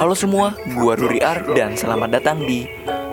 [0.00, 2.64] Halo semua, gua Ruri Ar dan selamat datang di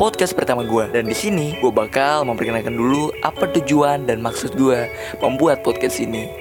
[0.00, 0.88] podcast pertama gua.
[0.88, 4.88] Dan di sini gua bakal memperkenalkan dulu apa tujuan dan maksud gua
[5.20, 6.32] membuat podcast ini.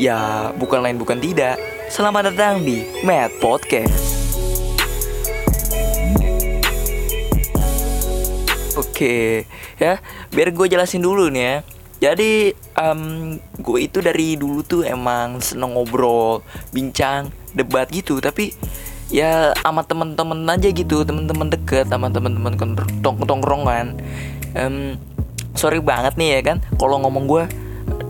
[0.00, 1.60] Ya, bukan lain bukan tidak.
[1.92, 4.32] Selamat datang di Mad Podcast.
[8.80, 9.44] Oke,
[9.76, 10.00] ya,
[10.32, 11.56] biar gue jelasin dulu nih ya.
[12.02, 16.40] Jadi, um, gue itu dari dulu tuh emang seneng ngobrol,
[16.72, 18.18] bincang, debat gitu.
[18.24, 18.56] Tapi
[19.08, 22.54] ya sama temen-temen aja gitu temen-temen deket sama temen-temen
[23.02, 23.98] tong tongkrongan.
[24.52, 25.00] Um,
[25.56, 27.44] sorry banget nih ya kan kalau ngomong gue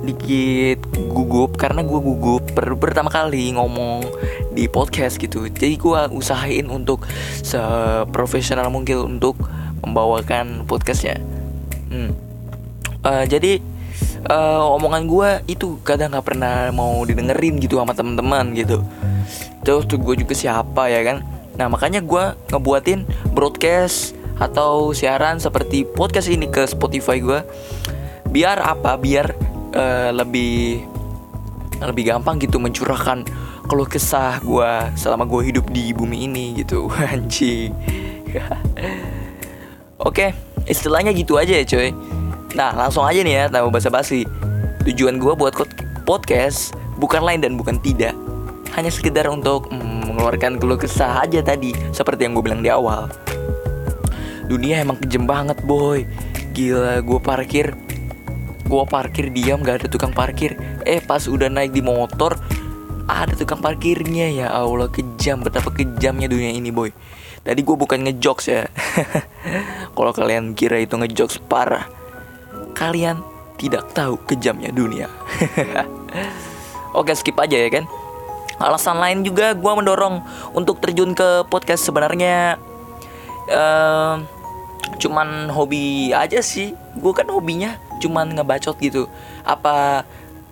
[0.02, 0.82] dikit
[1.14, 4.02] gugup karena gue gugup per pertama kali ngomong
[4.52, 5.46] di podcast gitu.
[5.46, 7.06] Jadi gue usahain untuk
[7.46, 9.38] seprofesional mungkin untuk
[9.82, 11.18] membawakan podcastnya.
[11.92, 12.14] Hmm.
[13.04, 13.60] uh, jadi
[14.28, 18.84] uh, omongan gue itu kadang nggak pernah mau didengerin gitu sama teman-teman gitu.
[19.62, 21.24] Terus tuh gue juga siapa ya kan?
[21.58, 27.40] Nah makanya gue ngebuatin broadcast atau siaran seperti podcast ini ke Spotify gue
[28.30, 28.94] biar apa?
[28.98, 29.34] Biar
[29.74, 30.84] uh, lebih
[31.82, 33.26] lebih gampang gitu mencurahkan
[33.66, 36.86] kalau kesah gue selama gue hidup di bumi ini gitu.
[37.10, 37.74] Anjing.
[40.02, 40.34] Oke,
[40.66, 41.94] istilahnya gitu aja ya coy
[42.52, 44.28] Nah langsung aja nih ya, tahu bahasa basi
[44.82, 45.54] Tujuan gue buat
[46.02, 48.18] podcast bukan lain dan bukan tidak.
[48.74, 53.06] Hanya sekedar untuk mm, mengeluarkan keluh kesah aja tadi seperti yang gue bilang di awal.
[54.50, 56.02] Dunia emang kejem banget boy.
[56.50, 57.78] Gila gue parkir.
[58.66, 60.58] Gue parkir diam gak ada tukang parkir.
[60.82, 62.34] Eh pas udah naik di motor
[63.06, 64.34] ada tukang parkirnya.
[64.34, 65.46] Ya Allah kejam.
[65.46, 66.90] Betapa kejamnya dunia ini boy.
[67.46, 68.66] Tadi gue bukan ngejokes ya.
[69.94, 72.01] Kalau kalian kira itu ngejokes parah
[72.74, 73.20] kalian
[73.62, 75.06] tidak tahu kejamnya dunia.
[76.98, 77.84] Oke skip aja ya kan?
[78.58, 82.60] Alasan lain juga gue mendorong untuk terjun ke podcast sebenarnya
[83.48, 84.20] uh,
[84.98, 86.76] cuman hobi aja sih.
[86.98, 89.08] Gue kan hobinya cuman ngebacot gitu.
[89.46, 90.04] Apa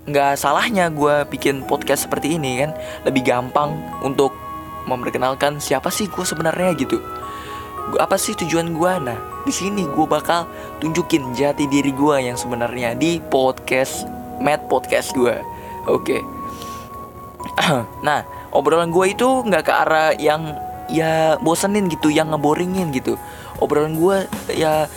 [0.08, 2.70] nggak salahnya gue bikin podcast seperti ini kan?
[3.04, 4.32] Lebih gampang untuk
[4.88, 6.98] memperkenalkan siapa sih gue sebenarnya gitu.
[8.00, 10.44] Apa sih tujuan gue nah di sini gue bakal
[10.78, 14.04] tunjukin jati diri gue yang sebenarnya di podcast
[14.40, 15.36] Mad Podcast gue
[15.88, 16.04] oke.
[16.04, 16.20] Okay.
[18.06, 20.56] nah obrolan gue itu nggak ke arah yang
[20.90, 23.16] ya bosenin gitu yang ngeboringin gitu.
[23.60, 24.88] Obrolan gue ya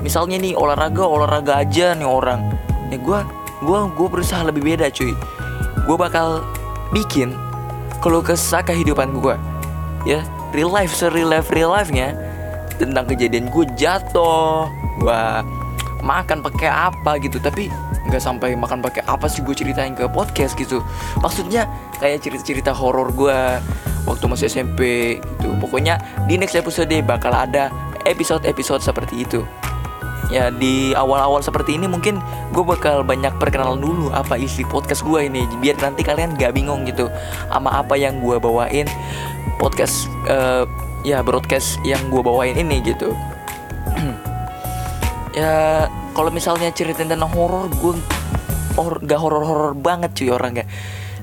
[0.00, 2.52] misalnya nih olahraga olahraga aja nih orang.
[2.88, 3.20] Ya gue
[3.62, 5.12] gue gue berusaha lebih beda cuy.
[5.84, 6.44] Gue bakal
[6.92, 7.32] bikin
[8.04, 9.34] kalau kesah kehidupan gue
[10.04, 12.12] ya real life real life real life nya
[12.76, 14.68] tentang kejadian gue jatuh
[15.00, 15.22] gue
[16.02, 17.38] makan pakai apa gitu.
[17.38, 17.70] Tapi
[18.10, 20.82] nggak sampai makan pakai apa sih gue ceritain ke podcast gitu.
[21.22, 21.70] Maksudnya
[22.02, 23.38] kayak cerita-cerita horor gue
[24.04, 24.80] waktu masih SMP
[25.18, 25.54] gitu.
[25.62, 27.70] Pokoknya di next episode bakal ada
[28.04, 29.46] episode-episode seperti itu.
[30.30, 32.16] Ya di awal-awal seperti ini mungkin
[32.56, 36.88] gue bakal banyak perkenalan dulu apa isi podcast gue ini biar nanti kalian gak bingung
[36.88, 37.12] gitu
[37.52, 38.88] sama apa yang gue bawain.
[39.60, 40.64] Podcast uh,
[41.02, 43.14] ya broadcast yang gue bawain ini gitu.
[45.32, 47.96] Ya kalau misalnya ceritain tentang horor gue
[48.76, 50.68] or, gak horor horor banget cuy orang gak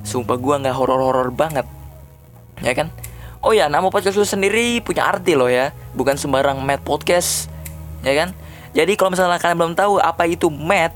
[0.01, 1.69] sumpah gue gak horor horor banget.
[2.65, 2.89] Ya kan?
[3.45, 5.77] Oh ya nama podcast lu sendiri punya arti loh ya.
[5.93, 7.53] Bukan sembarang mad podcast
[8.01, 8.33] ya kan?
[8.73, 10.89] Jadi kalau misalnya kalian belum tahu apa itu mad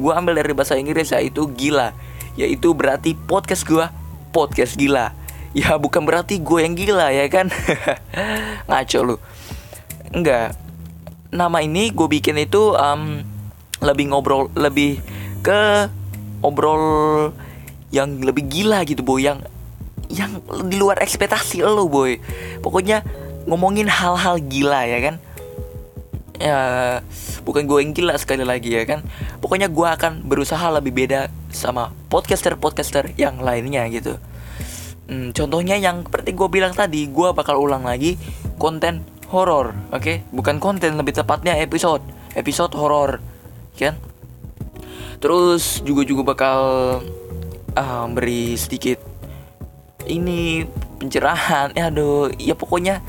[0.00, 1.92] gue ambil dari bahasa Inggris yaitu gila.
[2.32, 3.84] Yaitu berarti podcast gue
[4.32, 5.17] podcast gila
[5.56, 7.48] ya bukan berarti gue yang gila ya kan?
[8.68, 9.16] Ngaco lu.
[10.12, 10.56] Enggak.
[11.28, 13.20] Nama ini gue bikin itu um,
[13.84, 15.00] lebih ngobrol lebih
[15.44, 15.88] ke
[16.40, 17.30] obrol
[17.92, 19.20] yang lebih gila gitu boy.
[19.24, 19.44] Yang
[20.08, 22.20] yang di luar ekspektasi lo boy.
[22.64, 23.04] Pokoknya
[23.44, 25.16] ngomongin hal-hal gila ya kan?
[26.38, 26.58] Ya
[27.42, 29.04] bukan gue yang gila sekali lagi ya kan?
[29.40, 34.20] Pokoknya gue akan berusaha lebih beda sama podcaster podcaster yang lainnya gitu
[35.08, 38.14] hmm, contohnya yang seperti gue bilang tadi gue bakal ulang lagi
[38.60, 40.00] konten horor, oke?
[40.00, 40.16] Okay?
[40.32, 42.00] Bukan konten, lebih tepatnya episode,
[42.32, 43.20] episode horor,
[43.76, 43.96] kan?
[45.18, 46.60] Terus juga juga bakal
[47.76, 49.02] uh, beri sedikit
[50.08, 50.64] ini
[50.98, 53.04] pencerahan, ya aduh, ya pokoknya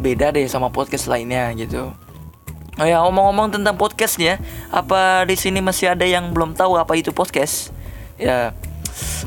[0.00, 1.92] beda deh sama podcast lainnya gitu.
[2.80, 4.40] Oh ya ngomong-ngomong tentang podcastnya,
[4.72, 7.76] apa di sini masih ada yang belum tahu apa itu podcast?
[8.16, 8.56] Ya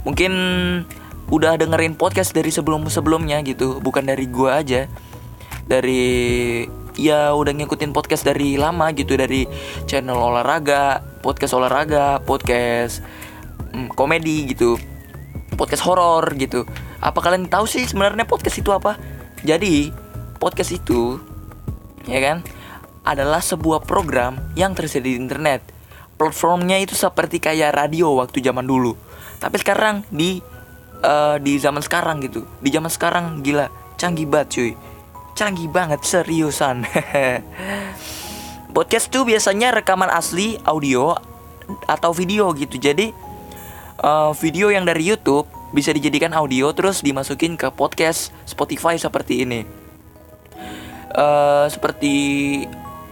[0.02, 0.34] mungkin
[1.32, 4.90] udah dengerin podcast dari sebelum-sebelumnya gitu, bukan dari gua aja
[5.64, 9.48] dari ya udah ngikutin podcast dari lama gitu dari
[9.90, 13.02] channel olahraga, podcast olahraga, podcast
[13.74, 14.78] mm, komedi gitu,
[15.56, 16.68] podcast horor gitu.
[17.02, 19.00] Apa kalian tahu sih sebenarnya podcast itu apa?
[19.44, 19.92] Jadi
[20.38, 21.20] podcast itu
[22.08, 22.44] ya kan
[23.04, 25.64] adalah sebuah program yang tersedia di internet.
[26.16, 28.96] Platformnya itu seperti kayak radio waktu zaman dulu.
[29.42, 30.40] Tapi sekarang di
[31.04, 32.48] uh, di zaman sekarang gitu.
[32.64, 33.68] Di zaman sekarang gila,
[34.00, 34.72] canggih banget cuy.
[35.36, 36.88] Canggih banget seriusan.
[38.76, 41.14] Podcast tuh biasanya rekaman asli audio
[41.86, 42.82] atau video gitu.
[42.82, 43.14] Jadi
[44.02, 49.66] uh, video yang dari YouTube bisa dijadikan audio terus dimasukin ke podcast Spotify seperti ini.
[51.14, 52.14] Uh, seperti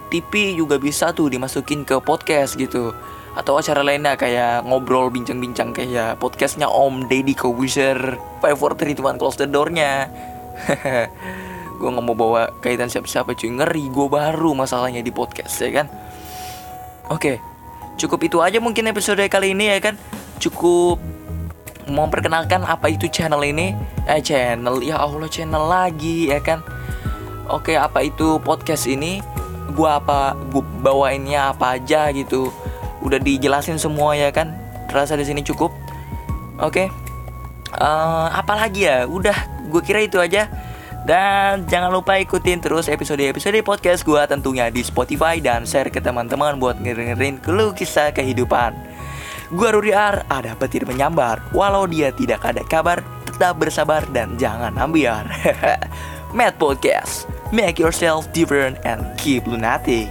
[0.10, 2.94] TV juga bisa tuh dimasukin ke podcast gitu
[3.32, 9.16] atau acara lainnya kayak ngobrol bincang-bincang kayak podcastnya Om Deddy Kobuser Five Four Three Tuan
[9.16, 10.12] Close the Doornya.
[11.80, 13.50] Gue nggak mau bawa kaitan siapa-siapa cuy.
[13.58, 15.88] Ngeri gue baru masalahnya di podcast ya kan?
[17.10, 17.42] Oke
[18.02, 19.96] cukup itu aja mungkin episode kali ini ya kan?
[20.42, 20.98] Cukup
[21.86, 23.78] memperkenalkan apa itu channel ini.
[24.10, 26.66] Eh channel ya Allah channel lagi ya kan?
[27.46, 29.22] Oke apa itu podcast ini?
[29.78, 32.50] Gua apa gua bawainnya apa aja gitu
[33.02, 34.54] udah dijelasin semua ya kan
[34.90, 35.74] terasa di sini cukup
[36.62, 36.88] oke okay.
[37.78, 40.50] uh, eh, apalagi ya udah gue kira itu aja
[41.02, 46.62] dan jangan lupa ikutin terus episode-episode podcast gue tentunya di Spotify dan share ke teman-teman
[46.62, 48.78] buat ngedengerin keluh kisah kehidupan.
[49.52, 51.44] Gue Rudi Ar, ada petir menyambar.
[51.52, 55.28] Walau dia tidak ada kabar, tetap bersabar dan jangan ambiar.
[56.38, 60.08] Mad Podcast, make yourself different and keep lunatic.